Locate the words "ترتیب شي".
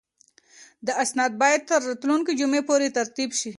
2.97-3.49